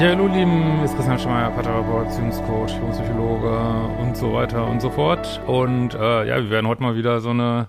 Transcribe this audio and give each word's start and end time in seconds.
Ja, 0.00 0.08
hallo 0.08 0.28
lieben, 0.28 0.82
ist 0.82 0.94
Christian 0.96 1.18
Schmeier, 1.18 1.50
Paartherapeut, 1.50 2.06
Beziehungscoach, 2.06 2.72
Psychologe 2.90 3.50
und 4.00 4.16
so 4.16 4.32
weiter 4.32 4.66
und 4.66 4.80
so 4.80 4.88
fort. 4.88 5.42
Und 5.46 5.92
äh, 5.92 6.26
ja, 6.26 6.36
wir 6.36 6.48
werden 6.48 6.68
heute 6.68 6.80
mal 6.80 6.96
wieder 6.96 7.20
so 7.20 7.28
eine 7.28 7.68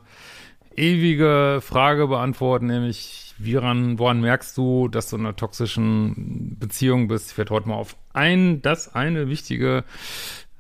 ewige 0.74 1.60
Frage 1.62 2.08
beantworten, 2.08 2.68
nämlich 2.68 3.36
woran, 3.38 4.00
woran 4.00 4.22
merkst 4.22 4.58
du, 4.58 4.88
dass 4.88 5.10
du 5.10 5.18
in 5.18 5.26
einer 5.26 5.36
toxischen 5.36 6.56
Beziehung 6.58 7.10
bist? 7.10 7.32
Ich 7.32 7.38
werde 7.38 7.54
heute 7.54 7.68
mal 7.68 7.76
auf 7.76 7.98
ein, 8.14 8.62
das 8.62 8.96
eine 8.96 9.28
wichtige 9.28 9.84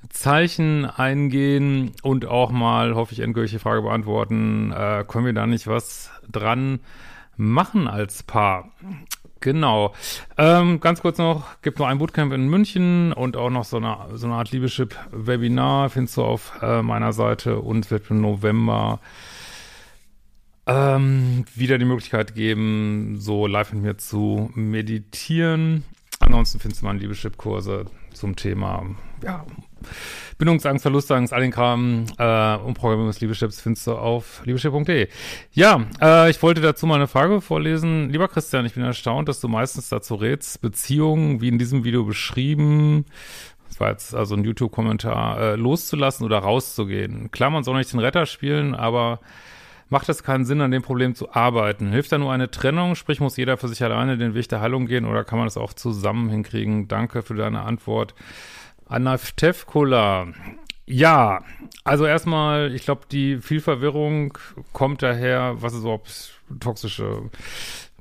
Zeichen 0.09 0.83
eingehen 0.83 1.93
und 2.01 2.25
auch 2.25 2.51
mal, 2.51 2.95
hoffe 2.95 3.13
ich, 3.13 3.21
endgültige 3.21 3.59
Frage 3.59 3.83
beantworten. 3.83 4.73
Äh, 4.73 5.05
können 5.07 5.25
wir 5.25 5.33
da 5.33 5.47
nicht 5.47 5.67
was 5.67 6.11
dran 6.29 6.81
machen 7.37 7.87
als 7.87 8.23
Paar? 8.23 8.71
Genau. 9.41 9.93
Ähm, 10.37 10.79
ganz 10.79 11.01
kurz 11.01 11.17
noch, 11.17 11.61
gibt 11.63 11.79
noch 11.79 11.87
ein 11.87 11.97
Bootcamp 11.97 12.31
in 12.31 12.47
München 12.47 13.11
und 13.11 13.35
auch 13.35 13.49
noch 13.49 13.65
so 13.65 13.77
eine, 13.77 13.97
so 14.13 14.27
eine 14.27 14.35
Art 14.35 14.51
Liebeschip-Webinar 14.51 15.89
findest 15.89 16.17
du 16.17 16.23
auf 16.23 16.53
äh, 16.61 16.83
meiner 16.83 17.11
Seite 17.11 17.59
und 17.59 17.85
es 17.85 17.91
wird 17.91 18.09
im 18.11 18.21
November 18.21 18.99
ähm, 20.67 21.45
wieder 21.55 21.79
die 21.79 21.85
Möglichkeit 21.85 22.35
geben, 22.35 23.17
so 23.19 23.47
live 23.47 23.73
mit 23.73 23.81
mir 23.81 23.97
zu 23.97 24.51
meditieren. 24.53 25.85
Ansonsten 26.21 26.59
findest 26.59 26.81
du 26.81 26.85
meine 26.85 26.99
Liebeschip-Kurse 26.99 27.85
zum 28.13 28.35
Thema, 28.35 28.85
ja, 29.23 29.45
Bindungsangst, 30.37 30.83
Verlustangst, 30.83 31.33
all 31.33 31.41
den 31.41 31.51
Kram, 31.51 32.05
äh, 32.17 32.55
unprogrammiertes 32.57 33.21
Liebeschips 33.21 33.61
findest 33.61 33.87
du 33.87 33.93
auf 33.93 34.41
liebeschip.de. 34.45 35.07
Ja, 35.53 35.85
äh, 36.01 36.29
ich 36.29 36.41
wollte 36.41 36.61
dazu 36.61 36.85
mal 36.85 36.95
eine 36.95 37.07
Frage 37.07 37.41
vorlesen. 37.41 38.09
Lieber 38.09 38.27
Christian, 38.27 38.65
ich 38.65 38.73
bin 38.73 38.83
erstaunt, 38.83 39.29
dass 39.29 39.39
du 39.39 39.47
meistens 39.47 39.89
dazu 39.89 40.15
rätst, 40.15 40.61
Beziehungen, 40.61 41.41
wie 41.41 41.47
in 41.47 41.57
diesem 41.57 41.83
Video 41.83 42.03
beschrieben, 42.03 43.05
das 43.67 43.79
war 43.79 43.89
jetzt 43.89 44.13
also 44.13 44.35
ein 44.35 44.43
YouTube-Kommentar, 44.43 45.39
äh, 45.39 45.55
loszulassen 45.55 46.25
oder 46.25 46.39
rauszugehen. 46.39 47.31
Klar, 47.31 47.49
man 47.49 47.63
soll 47.63 47.77
nicht 47.77 47.93
den 47.93 47.99
Retter 47.99 48.25
spielen, 48.25 48.75
aber 48.75 49.19
macht 49.91 50.09
es 50.09 50.23
keinen 50.23 50.45
Sinn, 50.45 50.61
an 50.61 50.71
dem 50.71 50.81
Problem 50.81 51.13
zu 51.13 51.33
arbeiten? 51.33 51.91
Hilft 51.91 52.11
da 52.11 52.17
nur 52.17 52.31
eine 52.31 52.49
Trennung? 52.49 52.95
Sprich, 52.95 53.19
muss 53.19 53.37
jeder 53.37 53.57
für 53.57 53.67
sich 53.67 53.83
alleine 53.83 54.17
den 54.17 54.33
Weg 54.33 54.49
der 54.49 54.61
Heilung 54.61 54.87
gehen 54.87 55.05
oder 55.05 55.23
kann 55.23 55.37
man 55.37 55.45
das 55.47 55.57
auch 55.57 55.73
zusammen 55.73 56.29
hinkriegen? 56.29 56.87
Danke 56.87 57.21
für 57.21 57.35
deine 57.35 57.61
Antwort. 57.61 58.15
Anaftevkula. 58.87 60.27
Ja, 60.85 61.43
also 61.83 62.05
erstmal, 62.05 62.73
ich 62.73 62.83
glaube, 62.83 63.01
die 63.11 63.37
viel 63.37 63.59
Verwirrung 63.59 64.37
kommt 64.73 65.03
daher, 65.03 65.55
was 65.61 65.73
ist 65.73 65.81
überhaupt 65.81 66.39
toxische 66.59 67.29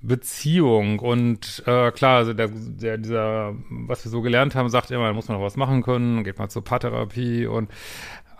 Beziehung 0.02 0.98
und 0.98 1.62
äh, 1.66 1.90
klar, 1.90 2.18
also 2.18 2.32
der, 2.32 2.48
der, 2.48 2.98
dieser, 2.98 3.54
was 3.68 4.04
wir 4.04 4.10
so 4.10 4.22
gelernt 4.22 4.54
haben, 4.54 4.70
sagt 4.70 4.90
immer, 4.90 5.06
da 5.06 5.12
muss 5.12 5.28
man 5.28 5.36
noch 5.36 5.44
was 5.44 5.56
machen 5.56 5.82
können, 5.82 6.24
geht 6.24 6.38
mal 6.38 6.48
zur 6.48 6.64
Paartherapie 6.64 7.46
und 7.46 7.70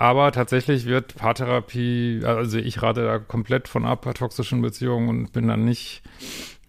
aber 0.00 0.32
tatsächlich 0.32 0.86
wird 0.86 1.14
Paartherapie, 1.16 2.22
also 2.24 2.56
ich 2.56 2.80
rate 2.80 3.04
da 3.04 3.18
komplett 3.18 3.68
von 3.68 3.84
ab 3.84 4.00
bei 4.06 4.14
toxischen 4.14 4.62
Beziehungen 4.62 5.10
und 5.10 5.32
bin 5.34 5.46
dann 5.46 5.66
nicht 5.66 6.00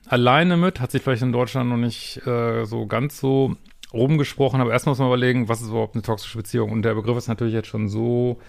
alleine 0.05 0.57
mit, 0.57 0.81
hat 0.81 0.91
sich 0.91 1.01
vielleicht 1.01 1.21
in 1.21 1.31
Deutschland 1.31 1.69
noch 1.69 1.77
nicht 1.77 2.27
äh, 2.27 2.65
so 2.65 2.87
ganz 2.87 3.21
so 3.21 3.55
rumgesprochen, 3.93 4.59
aber 4.59 4.73
erstmal 4.73 4.91
muss 4.91 4.99
man 4.99 5.07
überlegen, 5.07 5.47
was 5.47 5.61
ist 5.61 5.69
überhaupt 5.69 5.95
eine 5.95 6.01
toxische 6.01 6.39
Beziehung? 6.39 6.73
Und 6.73 6.81
der 6.81 6.93
Begriff 6.93 7.17
ist 7.17 7.29
natürlich 7.29 7.53
jetzt 7.53 7.69
schon 7.69 7.87
so 7.87 8.41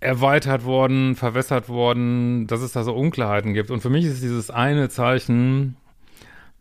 erweitert 0.00 0.66
worden, 0.66 1.16
verwässert 1.16 1.70
worden, 1.70 2.46
dass 2.48 2.60
es 2.60 2.72
da 2.72 2.84
so 2.84 2.92
Unklarheiten 2.92 3.54
gibt. 3.54 3.70
Und 3.70 3.80
für 3.80 3.88
mich 3.88 4.04
ist 4.04 4.22
dieses 4.22 4.50
eine 4.50 4.90
Zeichen, 4.90 5.78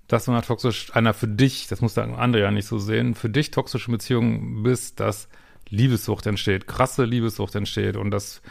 dass 0.08 0.24
du 0.24 0.32
einer 0.32 0.42
toxisch, 0.42 0.96
einer 0.96 1.14
für 1.14 1.28
dich, 1.28 1.68
das 1.68 1.82
muss 1.82 1.96
der 1.96 2.18
andere 2.18 2.44
ja 2.44 2.52
nicht 2.52 2.68
so 2.68 2.78
sehen, 2.78 3.14
für 3.14 3.30
dich 3.30 3.52
toxische 3.52 3.92
Beziehung 3.92 4.64
bist, 4.64 5.02
dass 5.02 5.28
Liebessucht 5.72 6.28
entsteht, 6.28 6.68
krasse 6.68 7.06
Liebessucht 7.06 7.56
entsteht 7.56 7.98
und 7.98 8.12
das 8.12 8.42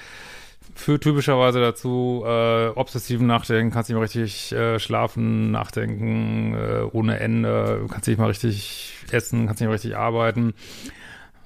führt 0.75 1.03
typischerweise 1.03 1.60
dazu, 1.60 2.22
äh, 2.26 2.69
obsessiven 2.69 3.26
Nachdenken, 3.26 3.72
kannst 3.72 3.88
nicht 3.91 3.94
mehr 3.94 4.04
richtig 4.04 4.53
äh, 4.53 4.78
schlafen, 4.78 5.50
nachdenken 5.50 6.54
äh, 6.54 6.82
ohne 6.92 7.20
Ende, 7.20 7.86
kannst 7.88 8.08
nicht 8.08 8.19
mal 8.19 8.26
richtig 8.26 8.94
essen, 9.10 9.47
kannst 9.47 9.60
nicht 9.60 9.69
mehr 9.69 9.75
richtig 9.75 9.97
arbeiten. 9.97 10.54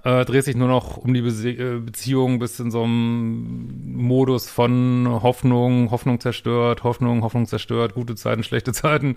Äh, 0.05 0.27
dreht 0.27 0.45
sich 0.45 0.55
nur 0.55 0.69
noch 0.69 0.99
um 0.99 1.15
die 1.15 1.23
Be 1.23 1.31
äh, 1.31 1.79
Beziehung, 1.79 2.39
bist 2.39 2.61
in 2.61 2.71
so 2.71 2.83
einem 2.83 3.95
Modus 3.95 4.51
von 4.51 5.09
Hoffnung, 5.09 5.91
Hoffnung 5.91 6.21
zerstört, 6.21 6.85
Hoffnung, 6.85 7.23
Hoffnung 7.23 7.47
zerstört, 7.47 7.95
gute 7.95 8.15
Zeiten, 8.15 8.43
schlechte 8.43 8.75
Zeiten, 8.75 9.17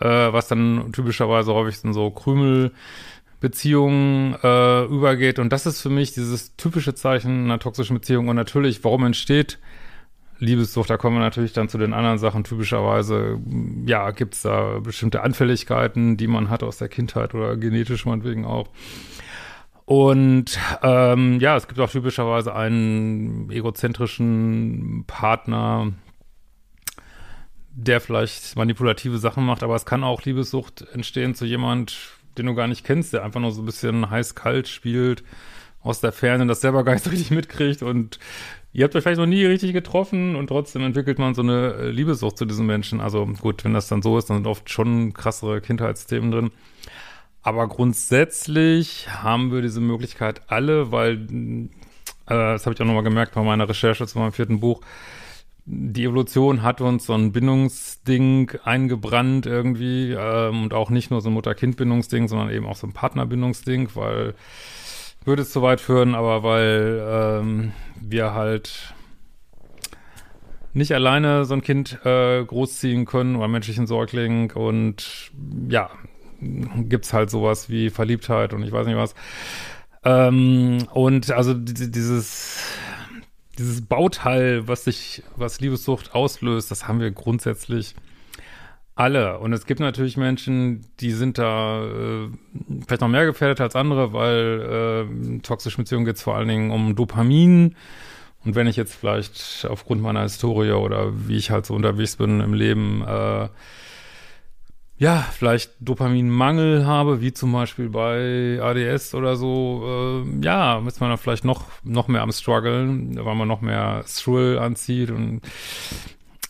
äh, 0.00 0.08
was 0.08 0.48
dann 0.48 0.92
typischerweise 0.92 1.52
häufig 1.52 1.78
sind 1.78 1.92
so 1.92 2.10
Krümel 2.10 2.72
Beziehungen 3.44 4.34
äh, 4.42 4.84
übergeht. 4.86 5.38
Und 5.38 5.52
das 5.52 5.66
ist 5.66 5.82
für 5.82 5.90
mich 5.90 6.14
dieses 6.14 6.56
typische 6.56 6.94
Zeichen 6.94 7.44
einer 7.44 7.58
toxischen 7.58 7.94
Beziehung. 7.94 8.28
Und 8.28 8.36
natürlich, 8.36 8.82
warum 8.84 9.04
entsteht 9.04 9.58
Liebessucht? 10.38 10.88
Da 10.88 10.96
kommen 10.96 11.16
wir 11.16 11.20
natürlich 11.20 11.52
dann 11.52 11.68
zu 11.68 11.76
den 11.76 11.92
anderen 11.92 12.16
Sachen. 12.16 12.44
Typischerweise, 12.44 13.38
ja, 13.84 14.12
gibt 14.12 14.32
es 14.32 14.42
da 14.42 14.78
bestimmte 14.78 15.20
Anfälligkeiten, 15.20 16.16
die 16.16 16.26
man 16.26 16.48
hat 16.48 16.62
aus 16.62 16.78
der 16.78 16.88
Kindheit 16.88 17.34
oder 17.34 17.58
genetisch 17.58 18.06
meinetwegen 18.06 18.46
auch. 18.46 18.70
Und 19.84 20.58
ähm, 20.82 21.38
ja, 21.38 21.54
es 21.58 21.68
gibt 21.68 21.78
auch 21.80 21.90
typischerweise 21.90 22.54
einen 22.54 23.50
egozentrischen 23.50 25.04
Partner, 25.06 25.92
der 27.72 28.00
vielleicht 28.00 28.56
manipulative 28.56 29.18
Sachen 29.18 29.44
macht, 29.44 29.62
aber 29.62 29.74
es 29.74 29.84
kann 29.84 30.02
auch 30.02 30.22
Liebessucht 30.22 30.86
entstehen 30.94 31.34
zu 31.34 31.44
jemand, 31.44 32.14
den 32.38 32.46
du 32.46 32.54
gar 32.54 32.68
nicht 32.68 32.84
kennst, 32.84 33.12
der 33.12 33.24
einfach 33.24 33.40
nur 33.40 33.52
so 33.52 33.62
ein 33.62 33.66
bisschen 33.66 34.10
heiß-kalt 34.10 34.68
spielt, 34.68 35.24
aus 35.82 36.00
der 36.00 36.12
Ferne, 36.12 36.46
das 36.46 36.62
selber 36.62 36.82
gar 36.82 36.94
nicht 36.94 37.04
so 37.04 37.10
richtig 37.10 37.30
mitkriegt 37.30 37.82
und 37.82 38.18
ihr 38.72 38.84
habt 38.84 38.96
euch 38.96 39.02
vielleicht 39.02 39.20
noch 39.20 39.26
nie 39.26 39.44
richtig 39.44 39.72
getroffen 39.72 40.34
und 40.34 40.48
trotzdem 40.48 40.82
entwickelt 40.82 41.18
man 41.18 41.34
so 41.34 41.42
eine 41.42 41.74
äh, 41.74 41.90
Liebessucht 41.90 42.38
zu 42.38 42.44
diesen 42.44 42.66
Menschen. 42.66 43.00
Also 43.00 43.26
gut, 43.26 43.64
wenn 43.64 43.74
das 43.74 43.86
dann 43.86 44.02
so 44.02 44.18
ist, 44.18 44.28
dann 44.28 44.38
sind 44.38 44.46
oft 44.46 44.68
schon 44.70 45.12
krassere 45.12 45.60
Kindheitsthemen 45.60 46.30
drin. 46.30 46.50
Aber 47.42 47.68
grundsätzlich 47.68 49.06
haben 49.10 49.52
wir 49.52 49.60
diese 49.60 49.80
Möglichkeit 49.80 50.40
alle, 50.48 50.90
weil, 50.90 51.14
äh, 51.20 51.68
das 52.26 52.64
habe 52.64 52.74
ich 52.74 52.80
auch 52.80 52.86
nochmal 52.86 53.04
gemerkt 53.04 53.34
bei 53.34 53.42
meiner 53.42 53.68
Recherche 53.68 54.06
zu 54.06 54.18
meinem 54.18 54.32
vierten 54.32 54.60
Buch, 54.60 54.80
die 55.66 56.04
Evolution 56.04 56.62
hat 56.62 56.80
uns 56.80 57.06
so 57.06 57.14
ein 57.14 57.32
Bindungsding 57.32 58.52
eingebrannt 58.64 59.46
irgendwie 59.46 60.12
ähm, 60.12 60.64
und 60.64 60.74
auch 60.74 60.90
nicht 60.90 61.10
nur 61.10 61.20
so 61.22 61.30
ein 61.30 61.34
Mutter-Kind-Bindungsding, 61.34 62.28
sondern 62.28 62.50
eben 62.50 62.66
auch 62.66 62.76
so 62.76 62.86
ein 62.86 62.92
Partnerbindungsding, 62.92 63.88
weil 63.94 64.34
würde 65.24 65.42
es 65.42 65.52
zu 65.52 65.62
weit 65.62 65.80
führen, 65.80 66.14
aber 66.14 66.42
weil 66.42 67.02
ähm, 67.08 67.72
wir 67.98 68.34
halt 68.34 68.94
nicht 70.74 70.92
alleine 70.92 71.46
so 71.46 71.54
ein 71.54 71.62
Kind 71.62 71.98
äh, 72.04 72.44
großziehen 72.44 73.06
können 73.06 73.36
oder 73.36 73.48
menschlichen 73.48 73.86
Säugling 73.86 74.50
und 74.52 75.30
ja, 75.70 75.90
gibt's 76.40 77.12
halt 77.14 77.30
sowas 77.30 77.70
wie 77.70 77.88
Verliebtheit 77.88 78.52
und 78.52 78.62
ich 78.64 78.72
weiß 78.72 78.86
nicht 78.86 78.96
was. 78.96 79.14
Ähm, 80.04 80.86
und 80.92 81.30
also 81.30 81.54
dieses 81.54 82.76
dieses 83.58 83.82
Bauteil, 83.82 84.66
was 84.68 84.84
sich, 84.84 85.22
was 85.36 85.60
Liebessucht 85.60 86.14
auslöst, 86.14 86.70
das 86.70 86.88
haben 86.88 87.00
wir 87.00 87.10
grundsätzlich 87.10 87.94
alle. 88.94 89.38
Und 89.38 89.52
es 89.52 89.66
gibt 89.66 89.80
natürlich 89.80 90.16
Menschen, 90.16 90.86
die 91.00 91.10
sind 91.10 91.38
da 91.38 91.84
äh, 91.84 92.28
vielleicht 92.86 93.00
noch 93.00 93.08
mehr 93.08 93.26
gefährdet 93.26 93.60
als 93.60 93.76
andere, 93.76 94.12
weil 94.12 95.08
äh, 95.10 95.38
toxische 95.40 95.78
Beziehungen 95.78 96.04
geht 96.04 96.16
es 96.16 96.22
vor 96.22 96.36
allen 96.36 96.48
Dingen 96.48 96.70
um 96.70 96.94
Dopamin. 96.94 97.74
Und 98.44 98.54
wenn 98.54 98.66
ich 98.66 98.76
jetzt 98.76 98.94
vielleicht 98.94 99.66
aufgrund 99.68 100.02
meiner 100.02 100.22
Historie 100.22 100.72
oder 100.72 101.12
wie 101.28 101.36
ich 101.36 101.50
halt 101.50 101.66
so 101.66 101.74
unterwegs 101.74 102.16
bin 102.16 102.40
im 102.40 102.54
Leben, 102.54 103.02
äh, 103.02 103.48
ja, 104.96 105.26
vielleicht 105.32 105.72
Dopaminmangel 105.80 106.86
habe, 106.86 107.20
wie 107.20 107.32
zum 107.32 107.52
Beispiel 107.52 107.88
bei 107.88 108.58
ADS 108.62 109.14
oder 109.14 109.36
so, 109.36 110.22
äh, 110.24 110.44
ja, 110.44 110.78
ist 110.86 111.00
man 111.00 111.10
dann 111.10 111.18
vielleicht 111.18 111.44
noch, 111.44 111.64
noch 111.82 112.08
mehr 112.08 112.22
am 112.22 112.30
struggeln, 112.30 113.16
weil 113.24 113.34
man 113.34 113.48
noch 113.48 113.60
mehr 113.60 114.04
Thrill 114.06 114.58
anzieht 114.58 115.10
und 115.10 115.40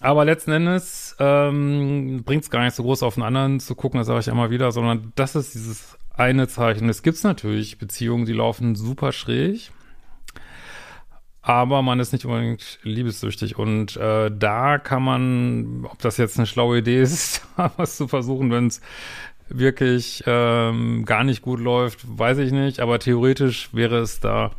aber 0.00 0.26
letzten 0.26 0.52
Endes 0.52 1.16
ähm, 1.18 2.24
bringt 2.26 2.42
es 2.42 2.50
gar 2.50 2.62
nicht 2.62 2.74
so 2.74 2.82
groß 2.82 3.02
auf 3.02 3.14
den 3.14 3.22
anderen 3.22 3.58
zu 3.58 3.74
gucken, 3.74 3.96
das 3.96 4.06
sage 4.06 4.20
ich 4.20 4.28
immer 4.28 4.50
wieder, 4.50 4.70
sondern 4.70 5.12
das 5.14 5.34
ist 5.34 5.54
dieses 5.54 5.96
eine 6.14 6.46
Zeichen. 6.46 6.90
Es 6.90 7.02
gibt 7.02 7.24
natürlich 7.24 7.78
Beziehungen, 7.78 8.26
die 8.26 8.34
laufen 8.34 8.74
super 8.74 9.12
schräg 9.12 9.70
aber 11.46 11.82
man 11.82 12.00
ist 12.00 12.12
nicht 12.12 12.24
unbedingt 12.24 12.78
liebessüchtig. 12.84 13.58
Und 13.58 13.98
äh, 13.98 14.30
da 14.30 14.78
kann 14.78 15.02
man, 15.02 15.84
ob 15.84 15.98
das 15.98 16.16
jetzt 16.16 16.38
eine 16.38 16.46
schlaue 16.46 16.78
Idee 16.78 17.02
ist, 17.02 17.46
was 17.76 17.98
zu 17.98 18.08
versuchen, 18.08 18.50
wenn 18.50 18.68
es 18.68 18.80
wirklich 19.50 20.24
ähm, 20.26 21.04
gar 21.04 21.22
nicht 21.22 21.42
gut 21.42 21.60
läuft, 21.60 22.00
weiß 22.04 22.38
ich 22.38 22.50
nicht. 22.50 22.80
Aber 22.80 22.98
theoretisch 22.98 23.68
wäre 23.74 23.98
es 23.98 24.20
da 24.20 24.52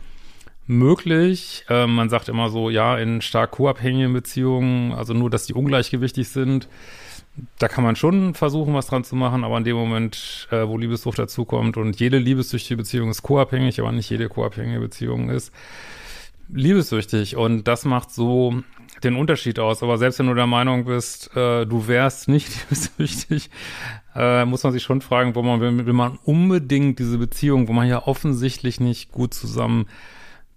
möglich. 0.68 1.66
Äh, 1.70 1.88
man 1.88 2.10
sagt 2.10 2.30
immer 2.30 2.50
so, 2.50 2.70
ja, 2.70 2.96
in 2.98 3.22
stark 3.22 3.52
co-abhängigen 3.52 4.14
Beziehungen, 4.14 4.92
also 4.92 5.16
nur, 5.16 5.32
dass 5.32 5.48
die 5.48 5.54
ungleichgewichtig 5.54 6.30
sind, 6.30 6.70
da 7.58 7.68
kann 7.68 7.84
man 7.84 7.96
schon 7.96 8.36
versuchen, 8.36 8.76
was 8.76 8.88
dran 8.88 9.04
zu 9.04 9.16
machen, 9.16 9.44
aber 9.44 9.58
in 9.58 9.64
dem 9.64 9.76
Moment, 9.76 10.48
äh, 10.52 10.68
wo 10.68 10.78
Liebessucht 10.78 11.18
dazukommt 11.18 11.78
und 11.78 12.00
jede 12.00 12.20
liebessüchtige 12.20 12.78
Beziehung 12.78 13.10
ist 13.10 13.24
co-abhängig, 13.24 13.80
aber 13.80 13.92
nicht 13.92 14.10
jede 14.10 14.30
co-abhängige 14.30 14.80
Beziehung 14.80 15.30
ist, 15.30 15.52
liebessüchtig 16.50 17.36
und 17.36 17.68
das 17.68 17.86
macht 17.86 18.12
so 18.12 18.62
den 19.04 19.16
Unterschied 19.16 19.60
aus. 19.60 19.84
Aber 19.84 19.98
selbst 19.98 20.20
wenn 20.20 20.28
du 20.28 20.34
der 20.34 20.48
Meinung 20.48 20.86
bist, 20.86 21.36
äh, 21.36 21.66
du 21.66 21.88
wärst 21.88 22.28
nicht 22.28 22.50
liebessüchtig, 22.70 23.50
äh, 24.16 24.46
muss 24.46 24.64
man 24.64 24.74
sich 24.74 24.84
schon 24.84 25.02
fragen, 25.02 25.36
wo 25.36 25.44
man 25.44 25.60
will, 25.60 25.94
man 25.94 26.18
unbedingt 26.24 27.00
diese 27.00 27.18
Beziehung, 27.18 27.68
wo 27.68 27.74
man 27.74 27.88
ja 27.88 28.08
offensichtlich 28.08 28.80
nicht 28.80 29.12
gut 29.12 29.34
zusammen 29.34 29.88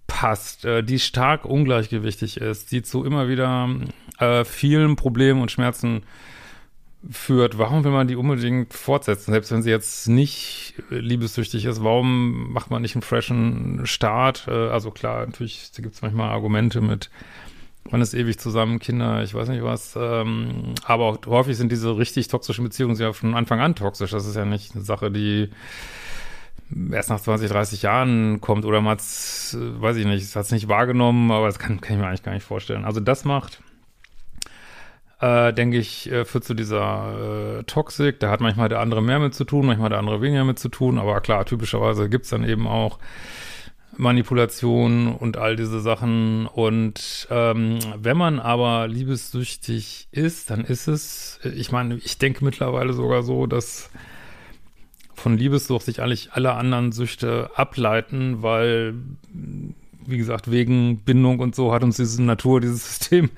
passt, 0.07 0.65
äh, 0.65 0.83
die 0.83 0.99
stark 0.99 1.45
ungleichgewichtig 1.45 2.37
ist, 2.37 2.71
die 2.71 2.81
zu 2.81 3.03
immer 3.03 3.27
wieder 3.27 3.69
äh, 4.17 4.43
vielen 4.43 4.95
Problemen 4.95 5.41
und 5.41 5.51
Schmerzen 5.51 6.03
führt, 7.09 7.57
warum 7.57 7.83
will 7.83 7.91
man 7.91 8.07
die 8.07 8.15
unbedingt 8.15 8.73
fortsetzen? 8.73 9.31
Selbst 9.31 9.51
wenn 9.51 9.61
sie 9.61 9.69
jetzt 9.69 10.09
nicht 10.09 10.73
liebessüchtig 10.89 11.65
ist, 11.65 11.83
warum 11.83 12.51
macht 12.51 12.71
man 12.71 12.81
nicht 12.81 12.95
einen 12.95 13.01
freshen 13.01 13.85
Start? 13.85 14.47
Äh, 14.47 14.69
also 14.69 14.91
klar, 14.91 15.25
natürlich 15.25 15.71
gibt 15.77 15.95
es 15.95 16.01
manchmal 16.01 16.29
Argumente 16.29 16.81
mit, 16.81 17.09
man 17.89 18.01
ist 18.01 18.13
ewig 18.13 18.37
zusammen, 18.37 18.79
Kinder, 18.79 19.23
ich 19.23 19.33
weiß 19.33 19.49
nicht 19.49 19.63
was. 19.63 19.95
Ähm, 19.99 20.75
aber 20.83 21.19
häufig 21.25 21.57
sind 21.57 21.71
diese 21.71 21.97
richtig 21.97 22.27
toxischen 22.27 22.65
Beziehungen 22.65 22.95
ja 22.97 23.13
von 23.13 23.33
Anfang 23.33 23.61
an 23.61 23.75
toxisch. 23.75 24.11
Das 24.11 24.27
ist 24.27 24.35
ja 24.35 24.45
nicht 24.45 24.75
eine 24.75 24.83
Sache, 24.83 25.09
die 25.09 25.49
erst 26.91 27.09
nach 27.09 27.21
20, 27.21 27.49
30 27.49 27.81
Jahren 27.81 28.41
kommt 28.41 28.65
oder 28.65 28.81
man 28.81 28.91
hat 28.91 28.99
es, 28.99 29.57
weiß 29.57 29.97
ich 29.97 30.05
nicht, 30.05 30.35
hat 30.35 30.45
es 30.45 30.51
nicht 30.51 30.67
wahrgenommen, 30.67 31.31
aber 31.31 31.47
das 31.47 31.57
kann, 31.57 31.81
kann 31.81 31.95
ich 31.95 32.01
mir 32.01 32.07
eigentlich 32.07 32.23
gar 32.23 32.33
nicht 32.33 32.43
vorstellen. 32.43 32.85
Also 32.85 32.99
das 32.99 33.25
macht 33.25 33.61
äh, 35.19 35.53
denke 35.53 35.77
ich, 35.77 36.11
äh, 36.11 36.25
führt 36.25 36.45
zu 36.45 36.53
dieser 36.53 37.59
äh, 37.59 37.63
Toxik. 37.63 38.19
Da 38.19 38.29
hat 38.31 38.39
manchmal 38.39 38.69
der 38.69 38.79
andere 38.79 39.01
mehr 39.01 39.19
mit 39.19 39.33
zu 39.33 39.43
tun, 39.43 39.65
manchmal 39.65 39.89
der 39.89 39.99
andere 39.99 40.21
weniger 40.21 40.45
mit 40.45 40.59
zu 40.59 40.69
tun. 40.69 40.97
Aber 40.97 41.19
klar, 41.21 41.45
typischerweise 41.45 42.09
gibt's 42.09 42.29
dann 42.29 42.47
eben 42.47 42.67
auch 42.67 42.99
Manipulation 43.97 45.13
und 45.13 45.35
all 45.35 45.57
diese 45.57 45.81
Sachen. 45.81 46.47
Und 46.47 47.27
ähm, 47.29 47.79
wenn 47.97 48.17
man 48.17 48.39
aber 48.39 48.87
liebessüchtig 48.87 50.07
ist, 50.11 50.49
dann 50.49 50.63
ist 50.63 50.87
es, 50.87 51.39
ich 51.43 51.71
meine, 51.71 51.95
ich 51.95 52.17
denke 52.17 52.45
mittlerweile 52.45 52.93
sogar 52.93 53.23
so, 53.23 53.45
dass 53.45 53.89
von 55.15 55.37
Liebessucht 55.37 55.85
sich 55.85 56.01
eigentlich 56.01 56.31
alle 56.31 56.53
anderen 56.53 56.93
Süchte 56.93 57.51
ableiten, 57.55 58.41
weil 58.41 58.93
wie 60.09 60.17
gesagt, 60.17 60.51
wegen 60.51 60.99
Bindung 61.03 61.39
und 61.39 61.55
so 61.55 61.73
hat 61.73 61.83
uns 61.83 61.97
diese 61.97 62.21
Natur, 62.23 62.61
dieses 62.61 62.87
System 62.99 63.29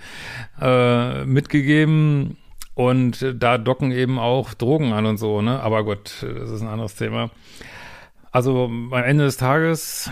äh, 0.59 1.25
mitgegeben. 1.25 2.38
Und 2.73 3.35
da 3.38 3.57
docken 3.57 3.91
eben 3.91 4.18
auch 4.18 4.53
Drogen 4.53 4.94
an 4.94 5.06
und 5.06 5.18
so, 5.18 5.41
ne? 5.41 5.59
Aber 5.59 5.83
gut, 5.83 6.13
das 6.21 6.50
ist 6.50 6.62
ein 6.62 6.69
anderes 6.69 6.95
Thema. 6.95 7.29
Also 8.31 8.65
am 8.65 8.94
Ende 8.94 9.25
des 9.25 9.35
Tages 9.35 10.09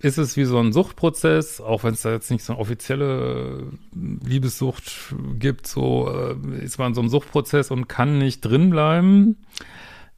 ist 0.00 0.18
es 0.18 0.36
wie 0.36 0.44
so 0.44 0.58
ein 0.58 0.72
Suchtprozess, 0.72 1.60
auch 1.60 1.84
wenn 1.84 1.94
es 1.94 2.02
da 2.02 2.10
jetzt 2.10 2.30
nicht 2.30 2.44
so 2.44 2.54
eine 2.54 2.60
offizielle 2.60 3.66
Liebessucht 3.92 5.14
gibt, 5.38 5.66
so 5.66 6.08
äh, 6.08 6.64
ist 6.64 6.78
man 6.78 6.88
in 6.88 6.94
so 6.94 7.00
einem 7.00 7.10
Suchtprozess 7.10 7.70
und 7.70 7.88
kann 7.88 8.18
nicht 8.18 8.40
drinbleiben 8.42 9.36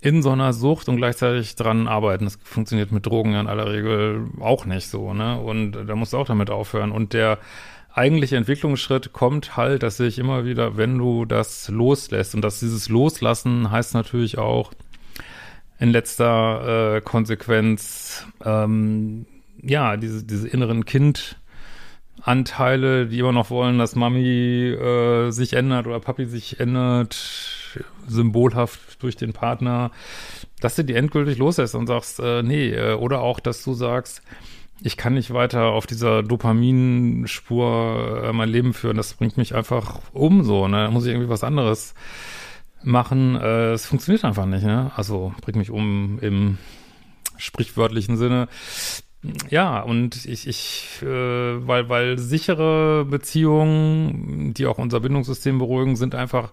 in 0.03 0.21
so 0.21 0.31
einer 0.31 0.53
Sucht 0.53 0.89
und 0.89 0.97
gleichzeitig 0.97 1.55
dran 1.55 1.87
arbeiten. 1.87 2.25
Das 2.25 2.37
funktioniert 2.43 2.91
mit 2.91 3.07
Drogen 3.07 3.33
ja 3.33 3.41
in 3.41 3.47
aller 3.47 3.71
Regel 3.71 4.27
auch 4.41 4.67
nicht 4.67 4.89
so, 4.89 5.15
ne? 5.15 5.41
Und 5.41 5.73
da 5.73 5.95
musst 5.95 6.13
du 6.13 6.19
auch 6.19 6.27
damit 6.27 6.51
aufhören. 6.51 6.91
Und 6.91 7.13
der 7.13 7.39
eigentliche 7.95 8.37
Entwicklungsschritt 8.37 9.13
kommt 9.13 9.57
halt, 9.57 9.85
dass 9.85 9.99
sich 9.99 10.19
immer 10.19 10.45
wieder, 10.45 10.77
wenn 10.77 10.99
du 10.99 11.25
das 11.25 11.69
loslässt, 11.69 12.35
und 12.35 12.43
dass 12.43 12.59
dieses 12.59 12.89
Loslassen 12.89 13.71
heißt 13.71 13.95
natürlich 13.95 14.39
auch 14.39 14.73
in 15.79 15.91
letzter 15.91 16.97
äh, 16.97 17.01
Konsequenz, 17.01 18.27
ähm, 18.45 19.27
ja, 19.63 19.97
diese, 19.97 20.25
diese 20.25 20.49
inneren 20.49 20.85
Kind- 20.85 21.37
Anteile, 22.25 23.07
die 23.07 23.19
immer 23.19 23.33
noch 23.33 23.51
wollen, 23.51 23.79
dass 23.79 23.97
Mami 23.97 24.69
äh, 24.69 25.31
sich 25.31 25.55
ändert 25.55 25.87
oder 25.89 25.99
Papi 25.99 26.27
sich 26.27 26.61
ändert, 26.61 27.52
symbolhaft 28.07 29.03
durch 29.03 29.17
den 29.17 29.33
Partner, 29.33 29.91
dass 30.61 30.77
du 30.77 30.85
die 30.85 30.95
endgültig 30.95 31.39
loslässt 31.39 31.75
und 31.75 31.87
sagst, 31.87 32.21
äh, 32.21 32.43
nee, 32.43 32.71
äh, 32.71 32.95
oder 32.95 33.21
auch, 33.21 33.41
dass 33.41 33.65
du 33.65 33.75
sagst, 33.75 34.23
ich 34.85 34.97
kann 34.97 35.15
nicht 35.15 35.33
weiter 35.33 35.67
auf 35.67 35.87
dieser 35.87 36.23
Dopaminspur 36.23 38.25
äh, 38.25 38.33
mein 38.33 38.49
Leben 38.49 38.75
führen, 38.75 38.97
das 38.97 39.15
bringt 39.15 39.37
mich 39.37 39.55
einfach 39.55 40.01
um 40.13 40.45
so, 40.45 40.69
ne? 40.69 40.85
Da 40.85 40.91
muss 40.91 41.05
ich 41.05 41.13
irgendwie 41.13 41.29
was 41.29 41.45
anderes 41.45 41.95
machen. 42.83 43.37
Äh, 43.37 43.73
es 43.73 43.87
funktioniert 43.87 44.25
einfach 44.25 44.47
nicht, 44.47 44.65
ne? 44.65 44.91
Also 44.97 45.35
bringt 45.41 45.59
mich 45.59 45.71
um 45.71 46.19
im 46.21 46.59
sprichwörtlichen 47.37 48.17
Sinne. 48.17 48.49
Ja, 49.51 49.81
und 49.81 50.27
ich, 50.27 50.49
ich 50.49 51.01
äh, 51.03 51.07
weil, 51.07 51.89
weil 51.89 52.19
sichere 52.19 53.05
Beziehungen, 53.05 54.53
die 54.55 54.67
auch 54.67 54.79
unser 54.79 55.01
Bindungssystem 55.01 55.59
beruhigen, 55.59 55.95
sind 55.95 56.17
einfach 56.17 56.51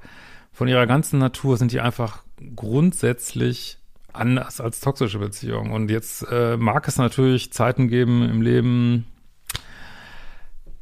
von 0.52 0.68
ihrer 0.68 0.88
ganzen 0.88 1.20
Natur, 1.20 1.58
sind 1.58 1.72
die 1.72 1.80
einfach 1.80 2.24
grundsätzlich 2.56 3.78
anders 4.14 4.60
als 4.60 4.80
toxische 4.80 5.20
Beziehungen. 5.20 5.72
Und 5.72 5.90
jetzt 5.90 6.26
äh, 6.32 6.58
mag 6.58 6.88
es 6.88 6.98
natürlich 6.98 7.54
Zeiten 7.54 7.88
geben 7.88 8.28
im 8.30 8.42
Leben, 8.42 9.06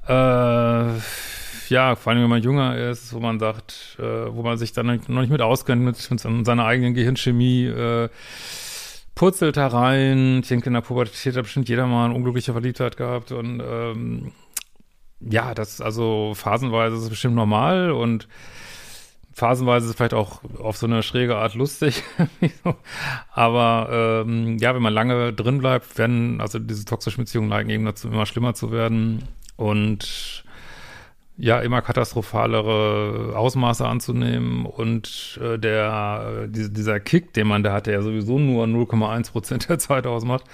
äh, 0.08 0.94
ja, 1.70 1.96
vor 1.96 2.12
allem 2.12 2.22
wenn 2.22 2.30
man 2.30 2.42
jünger 2.42 2.78
ist, 2.78 3.14
wo 3.14 3.20
man 3.20 3.40
sagt, 3.40 3.98
äh, 4.00 4.04
wo 4.04 4.42
man 4.42 4.58
sich 4.58 4.72
dann 4.72 4.86
noch 4.86 5.22
nicht 5.22 5.30
mit 5.30 5.42
auskennt, 5.42 5.82
mit, 5.82 6.10
mit 6.10 6.46
seiner 6.46 6.66
eigenen 6.66 6.94
Gehirnchemie, 6.94 7.66
äh, 7.66 8.10
purzelt 9.16 9.58
da 9.58 9.68
rein. 9.68 10.40
Ich 10.42 10.48
denke, 10.48 10.68
in 10.68 10.74
der 10.74 10.82
Pubertät 10.82 11.36
hat 11.36 11.44
bestimmt 11.44 11.68
jeder 11.68 11.88
mal 11.88 12.06
eine 12.06 12.14
unglückliche 12.14 12.54
Verliebtheit 12.54 12.98
gehabt 12.98 13.32
und 13.32 13.62
ähm, 13.68 14.32
ja, 15.20 15.54
das 15.56 15.82
also 15.82 16.34
phasenweise 16.36 16.96
ist 16.96 17.04
es 17.04 17.10
bestimmt 17.10 17.36
normal 17.36 17.92
und 17.92 18.28
phasenweise 19.38 19.86
ist 19.86 19.92
es 19.92 19.96
vielleicht 19.96 20.16
auch 20.16 20.42
auf 20.60 20.78
so 20.78 20.88
eine 20.88 21.04
schräge 21.04 21.36
Art 21.36 21.54
lustig. 21.54 22.02
Aber 23.32 24.24
ähm, 24.26 24.58
ja, 24.58 24.74
wenn 24.74 24.82
man 24.82 24.94
lange 24.94 25.32
drin 25.32 25.60
bleibt, 25.60 25.96
werden 26.00 26.42
also 26.42 26.58
diese 26.58 26.86
toxischen 26.86 27.24
Beziehungen 27.24 27.50
neigen 27.50 27.70
eben 27.70 27.86
dazu, 27.86 28.08
immer 28.08 28.26
schlimmer 28.26 28.56
zu 28.56 28.72
werden 28.72 29.28
und 29.56 30.44
ja 31.38 31.60
immer 31.60 31.84
katastrophalere 31.84 33.34
Ausmaße 33.36 33.86
anzunehmen 33.86 34.66
und 34.66 35.40
äh, 35.40 35.60
der 35.60 36.46
äh, 36.46 36.48
die, 36.50 36.74
dieser 36.74 37.00
Kick, 37.00 37.34
den 37.34 37.46
man 37.46 37.62
da 37.62 37.74
hat, 37.74 37.86
der 37.86 37.94
ja 37.94 38.02
sowieso 38.02 38.40
nur 38.40 38.66
0,1 38.66 39.32
Prozent 39.32 39.70
der 39.70 39.78
Zeit 39.78 40.08
ausmacht, 40.08 40.46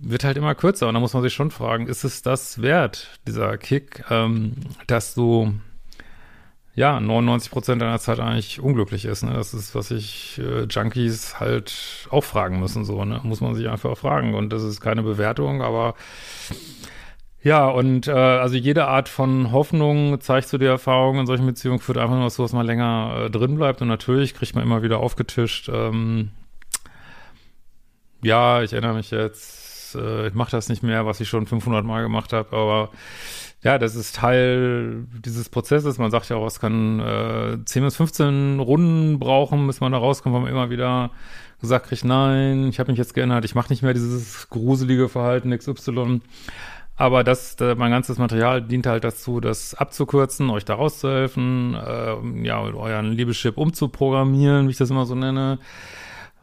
wird 0.00 0.22
halt 0.22 0.36
immer 0.36 0.54
kürzer 0.54 0.86
und 0.86 0.94
da 0.94 1.00
muss 1.00 1.12
man 1.12 1.24
sich 1.24 1.34
schon 1.34 1.50
fragen, 1.50 1.88
ist 1.88 2.04
es 2.04 2.22
das 2.22 2.62
wert, 2.62 3.18
dieser 3.26 3.58
Kick, 3.58 4.04
ähm, 4.10 4.52
dass 4.86 5.14
du 5.14 5.54
ja 6.76 7.00
99 7.00 7.50
Prozent 7.50 7.82
deiner 7.82 7.98
Zeit 7.98 8.20
eigentlich 8.20 8.60
unglücklich 8.60 9.06
ist. 9.06 9.24
Ne? 9.24 9.32
Das 9.32 9.54
ist, 9.54 9.74
was 9.74 9.88
sich 9.88 10.38
äh, 10.38 10.64
Junkies 10.64 11.40
halt 11.40 12.06
auch 12.10 12.22
fragen 12.22 12.60
müssen, 12.60 12.84
so 12.84 13.04
ne? 13.04 13.20
muss 13.24 13.40
man 13.40 13.54
sich 13.54 13.68
einfach 13.68 13.96
fragen 13.96 14.34
und 14.34 14.50
das 14.52 14.62
ist 14.62 14.80
keine 14.80 15.02
Bewertung, 15.02 15.62
aber 15.62 15.94
ja, 17.42 17.68
und 17.68 18.08
äh, 18.08 18.12
also 18.12 18.56
jede 18.56 18.88
Art 18.88 19.08
von 19.08 19.52
Hoffnung 19.52 20.20
zeigt 20.20 20.48
zu 20.48 20.58
der 20.58 20.70
Erfahrung 20.70 21.20
in 21.20 21.26
solchen 21.26 21.46
Beziehungen 21.46 21.78
führt 21.78 21.96
einfach 21.96 22.16
nur 22.16 22.24
dazu, 22.24 22.42
dass 22.42 22.52
man 22.52 22.66
länger 22.66 23.26
äh, 23.26 23.30
drin 23.30 23.54
bleibt. 23.54 23.80
Und 23.82 23.86
natürlich 23.88 24.34
kriegt 24.34 24.56
man 24.56 24.64
immer 24.64 24.82
wieder 24.82 24.98
aufgetischt, 24.98 25.70
ähm, 25.72 26.30
ja, 28.22 28.62
ich 28.62 28.72
erinnere 28.72 28.94
mich 28.94 29.12
jetzt, 29.12 29.94
äh, 29.94 30.26
ich 30.26 30.34
mache 30.34 30.50
das 30.50 30.68
nicht 30.68 30.82
mehr, 30.82 31.06
was 31.06 31.20
ich 31.20 31.28
schon 31.28 31.46
500 31.46 31.84
Mal 31.84 32.02
gemacht 32.02 32.32
habe, 32.32 32.56
aber 32.56 32.90
ja, 33.66 33.78
das 33.78 33.96
ist 33.96 34.14
Teil 34.14 35.06
dieses 35.24 35.48
Prozesses. 35.48 35.98
Man 35.98 36.12
sagt 36.12 36.28
ja 36.28 36.36
auch, 36.36 36.46
es 36.46 36.60
kann 36.60 37.00
äh, 37.00 37.58
10 37.64 37.82
bis 37.82 37.96
15 37.96 38.60
Runden 38.60 39.18
brauchen, 39.18 39.66
bis 39.66 39.80
man 39.80 39.90
da 39.90 39.98
rauskommt, 39.98 40.36
weil 40.36 40.42
man 40.42 40.52
immer 40.52 40.70
wieder 40.70 41.10
gesagt 41.60 41.88
kriegt, 41.88 42.04
nein, 42.04 42.68
ich 42.68 42.78
habe 42.78 42.92
mich 42.92 42.98
jetzt 42.98 43.12
geändert, 43.12 43.44
ich 43.44 43.56
mache 43.56 43.72
nicht 43.72 43.82
mehr 43.82 43.92
dieses 43.92 44.48
gruselige 44.50 45.08
Verhalten 45.08 45.50
XY. 45.50 46.20
Aber 46.94 47.24
das, 47.24 47.56
äh, 47.56 47.74
mein 47.74 47.90
ganzes 47.90 48.18
Material 48.18 48.62
dient 48.62 48.86
halt 48.86 49.02
dazu, 49.02 49.40
das 49.40 49.74
abzukürzen, 49.74 50.48
euch 50.48 50.64
da 50.64 50.74
rauszuhelfen, 50.74 51.74
äh, 51.74 52.46
ja, 52.46 52.60
euren 52.60 53.10
Liebeschip 53.10 53.58
umzuprogrammieren, 53.58 54.68
wie 54.68 54.70
ich 54.70 54.78
das 54.78 54.90
immer 54.90 55.06
so 55.06 55.16
nenne. 55.16 55.58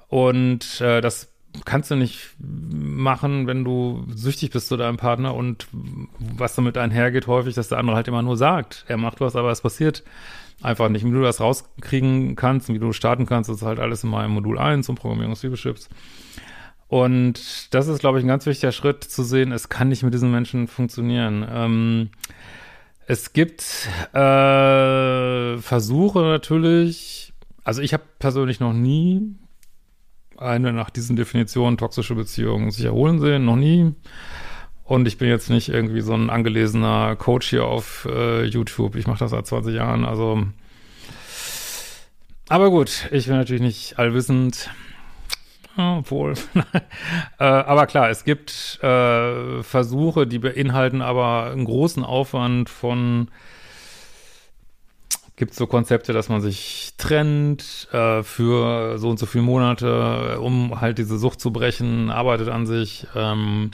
Und 0.09 0.81
äh, 0.81 0.99
das 0.99 1.32
kannst 1.65 1.91
du 1.91 1.95
nicht 1.95 2.35
machen, 2.39 3.47
wenn 3.47 3.63
du 3.63 4.05
süchtig 4.13 4.51
bist 4.51 4.67
zu 4.67 4.77
deinem 4.77 4.97
Partner 4.97 5.35
und 5.35 5.67
was 5.71 6.55
damit 6.55 6.77
einhergeht 6.77 7.27
häufig, 7.27 7.55
dass 7.55 7.69
der 7.69 7.77
andere 7.77 7.95
halt 7.95 8.07
immer 8.07 8.21
nur 8.21 8.37
sagt, 8.37 8.85
er 8.87 8.97
macht 8.97 9.21
was, 9.21 9.35
aber 9.35 9.51
es 9.51 9.61
passiert 9.61 10.03
einfach 10.61 10.89
nicht. 10.89 11.05
Wie 11.05 11.11
du 11.11 11.21
das 11.21 11.39
rauskriegen 11.39 12.35
kannst 12.35 12.69
und 12.69 12.75
wie 12.75 12.79
du 12.79 12.93
starten 12.93 13.25
kannst, 13.25 13.49
ist 13.49 13.61
halt 13.61 13.79
alles 13.79 14.03
in 14.03 14.09
meinem 14.09 14.31
Modul 14.31 14.57
1 14.57 14.85
zum 14.85 14.95
Programmierung 14.95 15.33
des 15.33 15.43
Liebeschips. 15.43 15.89
Und 16.87 17.73
das 17.73 17.87
ist, 17.87 17.99
glaube 17.99 18.19
ich, 18.19 18.25
ein 18.25 18.27
ganz 18.27 18.45
wichtiger 18.45 18.71
Schritt 18.71 19.03
zu 19.03 19.23
sehen, 19.23 19.51
es 19.51 19.69
kann 19.69 19.89
nicht 19.89 20.03
mit 20.03 20.13
diesen 20.13 20.31
Menschen 20.31 20.67
funktionieren. 20.67 21.45
Ähm, 21.49 22.09
es 23.07 23.33
gibt 23.33 23.61
äh, 24.13 25.57
Versuche 25.57 26.19
natürlich, 26.19 27.33
also 27.63 27.81
ich 27.81 27.93
habe 27.93 28.03
persönlich 28.19 28.59
noch 28.59 28.73
nie 28.73 29.35
eine 30.37 30.73
nach 30.73 30.89
diesen 30.89 31.15
Definitionen 31.15 31.77
toxische 31.77 32.15
Beziehungen 32.15 32.71
sich 32.71 32.85
erholen 32.85 33.19
sehen, 33.19 33.45
noch 33.45 33.55
nie. 33.55 33.93
Und 34.83 35.07
ich 35.07 35.17
bin 35.17 35.29
jetzt 35.29 35.49
nicht 35.49 35.69
irgendwie 35.69 36.01
so 36.01 36.13
ein 36.13 36.29
angelesener 36.29 37.15
Coach 37.15 37.49
hier 37.49 37.65
auf 37.65 38.07
äh, 38.11 38.43
YouTube. 38.43 38.95
Ich 38.95 39.07
mache 39.07 39.19
das 39.19 39.31
seit 39.31 39.47
20 39.47 39.73
Jahren, 39.73 40.05
also. 40.05 40.43
Aber 42.49 42.69
gut, 42.69 43.07
ich 43.11 43.27
bin 43.27 43.37
natürlich 43.37 43.61
nicht 43.61 43.97
allwissend. 43.97 44.69
Obwohl. 45.77 46.33
äh, 47.39 47.43
aber 47.43 47.87
klar, 47.87 48.09
es 48.09 48.25
gibt 48.25 48.79
äh, 48.83 49.63
Versuche, 49.63 50.27
die 50.27 50.39
beinhalten 50.39 51.01
aber 51.01 51.51
einen 51.51 51.65
großen 51.65 52.03
Aufwand 52.03 52.69
von 52.69 53.29
gibt 55.35 55.53
so 55.53 55.67
Konzepte, 55.67 56.13
dass 56.13 56.29
man 56.29 56.41
sich 56.41 56.93
trennt 56.97 57.87
äh, 57.91 58.23
für 58.23 58.97
so 58.97 59.09
und 59.09 59.17
so 59.17 59.25
viele 59.25 59.43
Monate, 59.43 60.39
um 60.39 60.79
halt 60.79 60.97
diese 60.97 61.17
Sucht 61.17 61.39
zu 61.39 61.51
brechen, 61.51 62.11
arbeitet 62.11 62.49
an 62.49 62.65
sich, 62.67 63.07
ähm, 63.15 63.71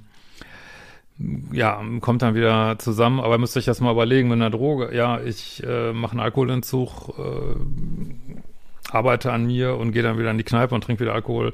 ja, 1.51 1.83
kommt 1.99 2.21
dann 2.21 2.33
wieder 2.33 2.77
zusammen, 2.79 3.19
aber 3.19 3.37
müsst 3.37 3.57
euch 3.57 3.65
das 3.65 3.81
mal 3.81 3.91
überlegen 3.91 4.29
mit 4.29 4.37
einer 4.37 4.49
Droge. 4.49 4.95
Ja, 4.95 5.19
ich 5.19 5.61
äh, 5.65 5.91
mache 5.91 6.11
einen 6.11 6.21
Alkoholentzug, 6.21 7.13
äh, 7.19 8.91
arbeite 8.91 9.33
an 9.33 9.47
mir 9.47 9.75
und 9.75 9.91
gehe 9.91 10.03
dann 10.03 10.17
wieder 10.17 10.31
in 10.31 10.37
die 10.37 10.45
Kneipe 10.45 10.73
und 10.73 10.83
trinke 10.83 11.01
wieder 11.01 11.13
Alkohol. 11.13 11.53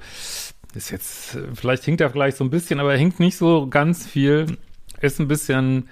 Ist 0.76 0.92
jetzt, 0.92 1.38
vielleicht 1.54 1.84
hinkt 1.84 2.02
er 2.02 2.12
vielleicht 2.12 2.38
so 2.38 2.44
ein 2.44 2.50
bisschen, 2.52 2.80
aber 2.80 2.92
er 2.92 3.00
hinkt 3.00 3.20
nicht 3.20 3.38
so 3.38 3.68
ganz 3.68 4.06
viel. 4.06 4.58
Ist 5.02 5.20
ein 5.20 5.28
bisschen 5.28 5.90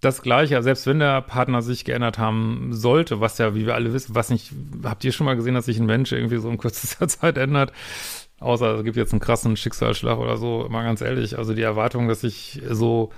das 0.00 0.22
Gleiche, 0.22 0.62
selbst 0.62 0.86
wenn 0.86 1.00
der 1.00 1.20
Partner 1.22 1.60
sich 1.62 1.84
geändert 1.84 2.18
haben 2.18 2.68
sollte, 2.72 3.20
was 3.20 3.38
ja, 3.38 3.54
wie 3.54 3.66
wir 3.66 3.74
alle 3.74 3.92
wissen, 3.92 4.14
was 4.14 4.30
nicht, 4.30 4.52
habt 4.84 5.04
ihr 5.04 5.12
schon 5.12 5.24
mal 5.24 5.34
gesehen, 5.34 5.54
dass 5.54 5.66
sich 5.66 5.78
ein 5.78 5.86
Mensch 5.86 6.12
irgendwie 6.12 6.38
so 6.38 6.48
in 6.48 6.58
kürzester 6.58 7.08
Zeit 7.08 7.36
ändert? 7.36 7.72
Außer 8.40 8.76
es 8.76 8.84
gibt 8.84 8.96
jetzt 8.96 9.12
einen 9.12 9.20
krassen 9.20 9.56
Schicksalsschlag 9.56 10.18
oder 10.18 10.36
so, 10.36 10.68
mal 10.70 10.84
ganz 10.84 11.00
ehrlich. 11.00 11.36
Also 11.36 11.54
die 11.54 11.62
Erwartung, 11.62 12.06
dass 12.06 12.20
sich 12.20 12.62
so 12.68 13.10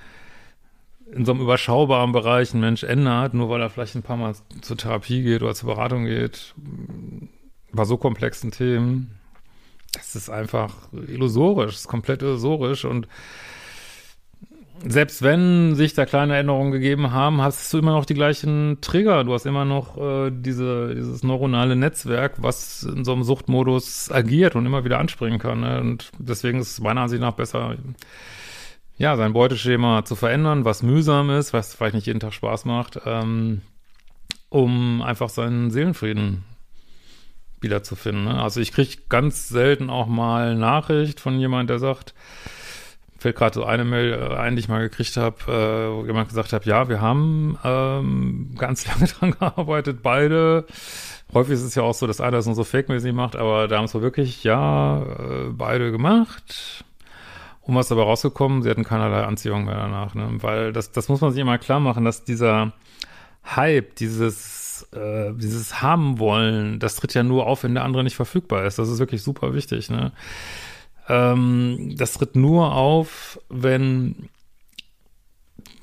in 1.13 1.27
so 1.27 1.33
einem 1.33 1.43
überschaubaren 1.43 2.13
Bereich 2.13 2.55
ein 2.55 2.61
Mensch 2.61 2.85
ändert, 2.85 3.35
nur 3.35 3.51
weil 3.51 3.61
er 3.61 3.69
vielleicht 3.69 3.97
ein 3.97 4.03
paar 4.03 4.17
Mal 4.17 4.35
zur 4.63 4.77
Therapie 4.77 5.23
geht 5.23 5.43
oder 5.43 5.55
zur 5.55 5.75
Beratung 5.75 6.07
geht, 6.07 6.55
bei 7.73 7.85
so 7.85 7.97
komplexen 7.97 8.51
Themen, 8.51 9.19
das 9.93 10.15
ist 10.15 10.31
einfach 10.31 10.75
illusorisch, 10.93 11.75
ist 11.75 11.89
komplett 11.89 12.23
illusorisch 12.23 12.85
und 12.85 13.09
selbst 14.87 15.23
wenn 15.23 15.75
sich 15.75 15.95
da 15.95 16.07
kleine 16.07 16.37
Änderungen 16.37 16.73
gegeben 16.73 17.13
haben, 17.13 17.43
hast 17.43 17.73
du 17.73 17.79
immer 17.79 17.93
noch 17.93 18.07
die 18.07 18.15
gleichen 18.15 18.79
Trigger. 18.81 19.25
Du 19.25 19.35
hast 19.35 19.45
immer 19.45 19.65
noch 19.65 19.99
äh, 19.99 20.31
diese, 20.31 20.95
dieses 20.95 21.23
neuronale 21.23 21.77
Netzwerk, 21.77 22.35
was 22.39 22.83
in 22.85 23.05
so 23.05 23.13
einem 23.13 23.23
Suchtmodus 23.23 24.11
agiert 24.11 24.57
und 24.57 24.65
immer 24.65 24.85
wieder 24.85 24.99
anspringen 24.99 25.39
kann. 25.39 25.61
Ne? 25.61 25.81
Und 25.81 26.11
deswegen 26.19 26.61
ist 26.61 26.73
es 26.73 26.81
meiner 26.81 27.03
Ansicht 27.03 27.21
nach 27.21 27.35
besser, 27.35 27.77
ja, 28.97 29.17
sein 29.17 29.33
Beuteschema 29.33 30.05
zu 30.05 30.15
verändern, 30.15 30.65
was 30.65 30.83
mühsam 30.83 31.31
ist, 31.31 31.53
was 31.53 31.75
vielleicht 31.75 31.95
nicht 31.95 32.07
jeden 32.07 32.21
Tag 32.21 32.33
Spaß 32.33 32.65
macht, 32.65 33.01
ähm, 33.07 33.63
um 34.49 35.03
einfach 35.03 35.29
seinen 35.29 35.71
Seelenfrieden 35.71 36.45
wiederzufinden. 37.61 38.25
Ne? 38.25 38.43
Also 38.43 38.61
ich 38.61 38.73
kriege 38.73 38.97
ganz 39.09 39.49
selten 39.49 39.91
auch 39.91 40.07
mal 40.07 40.55
Nachricht 40.55 41.21
von 41.21 41.39
jemand, 41.39 41.71
der 41.71 41.79
sagt, 41.79 42.15
fällt 43.21 43.37
gerade 43.37 43.55
so 43.55 43.65
eine 43.65 43.85
Mail 43.85 44.13
äh, 44.13 44.37
ein, 44.37 44.57
die 44.57 44.61
ich 44.61 44.69
mal 44.69 44.81
gekriegt 44.81 45.17
habe, 45.17 45.37
äh, 45.47 45.95
wo 45.95 46.07
jemand 46.07 46.29
gesagt 46.29 46.53
hat, 46.53 46.65
ja, 46.65 46.89
wir 46.89 47.01
haben 47.01 47.59
ähm, 47.65 48.55
ganz 48.59 48.87
lange 48.89 49.07
dran 49.07 49.33
gearbeitet, 49.33 50.03
beide. 50.03 50.65
Häufig 51.33 51.55
ist 51.55 51.63
es 51.63 51.75
ja 51.75 51.83
auch 51.83 51.95
so, 51.95 52.07
dass 52.07 52.21
einer 52.21 52.39
das 52.39 52.47
nur 52.47 52.55
so 52.57 52.65
fake-mäßig 52.65 53.13
macht, 53.13 53.37
aber 53.37 53.69
da 53.69 53.77
haben 53.77 53.85
es 53.85 53.95
wirklich, 53.95 54.43
ja, 54.43 55.03
äh, 55.03 55.51
beide 55.53 55.93
gemacht. 55.93 56.85
Und 57.63 57.75
was 57.75 57.89
dabei 57.89 58.03
rausgekommen, 58.03 58.63
sie 58.63 58.71
hatten 58.71 58.85
keinerlei 58.85 59.23
Anziehung 59.23 59.67
mehr 59.67 59.77
danach, 59.77 60.15
ne? 60.15 60.29
Weil 60.41 60.73
das, 60.73 60.91
das 60.91 61.09
muss 61.09 61.21
man 61.21 61.31
sich 61.31 61.41
immer 61.41 61.59
klar 61.59 61.79
machen, 61.79 62.05
dass 62.05 62.25
dieser 62.25 62.73
Hype, 63.45 63.95
dieses, 63.97 64.89
äh, 64.93 65.33
dieses 65.35 65.83
haben 65.83 66.19
wollen, 66.19 66.81
das 66.81 66.97
tritt 66.97 67.15
ja 67.15 67.23
nur 67.23 67.47
auf, 67.47 67.63
wenn 67.63 67.75
der 67.75 67.85
andere 67.85 68.03
nicht 68.03 68.17
verfügbar 68.17 68.65
ist. 68.65 68.79
Das 68.79 68.89
ist 68.89 68.99
wirklich 68.99 69.23
super 69.23 69.55
wichtig, 69.55 69.91
ne? 69.91 70.13
Ähm, 71.11 71.95
das 71.97 72.15
tritt 72.15 72.37
nur 72.37 72.73
auf, 72.73 73.41
wenn 73.49 74.29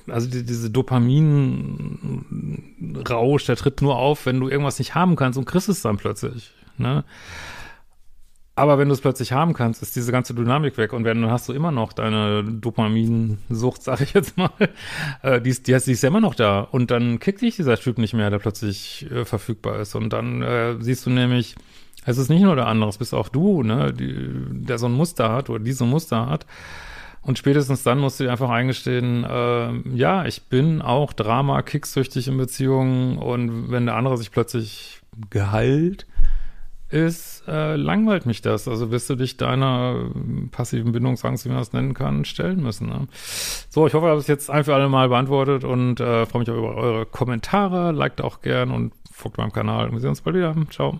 also 0.08 0.30
die, 0.30 0.46
diese 0.46 0.70
Dopamin-Rausch, 0.70 3.46
der 3.46 3.58
tritt 3.58 3.82
nur 3.82 3.98
auf, 3.98 4.26
wenn 4.26 4.40
du 4.40 4.48
irgendwas 4.48 4.80
nicht 4.80 4.96
haben 4.96 5.18
kannst 5.18 5.38
und 5.38 5.44
kriegst 5.44 5.68
es 5.68 5.82
dann 5.82 5.98
plötzlich. 5.98 6.54
Ne? 6.78 7.04
Aber 8.58 8.80
wenn 8.80 8.88
du 8.88 8.96
es 8.96 9.02
plötzlich 9.02 9.34
haben 9.34 9.54
kannst, 9.54 9.84
ist 9.84 9.96
diese 9.96 10.12
ganze 10.12 10.34
Dynamik 10.34 10.80
weg 10.80 10.92
und 10.92 11.04
dann 11.04 11.30
hast 11.30 11.48
du 11.48 11.54
immer 11.54 11.72
noch 11.72 11.94
deine 11.94 12.44
Dopaminsucht, 12.44 13.84
sag 13.84 14.02
ich 14.02 14.14
jetzt 14.14 14.36
mal. 14.36 14.50
Äh, 15.22 15.42
die, 15.42 15.52
ist, 15.52 15.68
die, 15.68 15.78
die 15.78 15.92
ist 15.92 16.02
ja 16.02 16.10
immer 16.10 16.22
noch 16.22 16.34
da. 16.34 16.62
Und 16.62 16.90
dann 16.90 17.20
kickt 17.20 17.42
dich 17.42 17.56
dieser 17.56 17.78
Typ 17.78 18.00
nicht 18.00 18.16
mehr, 18.16 18.32
der 18.32 18.40
plötzlich 18.40 19.06
äh, 19.12 19.26
verfügbar 19.26 19.80
ist. 19.80 19.94
Und 19.94 20.12
dann 20.12 20.42
äh, 20.42 20.76
siehst 20.80 21.06
du 21.06 21.12
nämlich, 21.12 21.56
es 22.04 22.18
ist 22.18 22.30
nicht 22.30 22.42
nur 22.42 22.56
der 22.56 22.66
andere, 22.66 22.90
es 22.90 22.98
bist 22.98 23.14
auch 23.14 23.30
du, 23.30 23.62
ne, 23.62 23.94
die, 23.94 24.66
der 24.66 24.80
so 24.80 24.88
ein 24.88 24.94
Muster 24.94 25.32
hat 25.32 25.52
oder 25.52 25.64
diese 25.64 25.86
Muster 25.86 26.26
hat. 26.26 26.48
Und 27.22 27.38
spätestens 27.38 27.84
dann 27.84 28.00
musst 28.00 28.20
du 28.20 28.24
dir 28.24 28.32
einfach 28.32 28.50
eingestehen, 28.50 29.24
äh, 29.24 29.72
ja, 29.96 30.26
ich 30.26 30.46
bin 30.46 30.82
auch 30.82 31.14
Drama, 31.14 31.62
kicksüchtig 31.62 32.28
in 32.28 32.38
Beziehungen 32.38 33.20
und 33.20 33.70
wenn 33.70 33.86
der 33.86 33.96
andere 33.96 34.18
sich 34.18 34.32
plötzlich 34.32 35.02
geheilt 35.30 36.08
ist, 36.90 37.44
äh, 37.48 37.76
langweilt 37.76 38.26
mich 38.26 38.42
das. 38.42 38.68
Also 38.68 38.92
wirst 38.92 39.10
du 39.10 39.16
dich 39.16 39.38
deiner 39.38 40.10
passiven 40.52 40.92
Bindungsangst, 40.92 41.46
wie 41.46 41.50
man 41.50 41.58
das 41.60 41.74
nennen 41.74 41.94
kann, 41.94 42.26
stellen 42.26 42.62
müssen. 42.62 42.88
Ne? 42.88 43.08
So, 43.70 43.88
ich 43.88 43.94
hoffe, 43.94 44.06
ich 44.06 44.10
habe 44.10 44.20
es 44.20 44.28
jetzt 44.28 44.50
ein 44.50 44.64
für 44.64 44.76
alle 44.76 44.90
Mal 44.90 45.10
beantwortet 45.10 45.64
und 45.64 46.00
äh, 46.00 46.26
freue 46.26 46.42
mich 46.42 46.50
auch 46.50 46.58
über 46.58 46.76
eure 46.76 47.06
Kommentare. 47.06 47.92
Liked 47.92 48.22
auch 48.22 48.42
gern 48.42 48.72
und 48.72 48.94
folgt 49.12 49.38
meinem 49.38 49.52
Kanal. 49.52 49.92
Wir 49.92 50.00
sehen 50.00 50.10
uns 50.10 50.22
bald 50.22 50.36
wieder. 50.36 50.56
Ciao. 50.70 51.00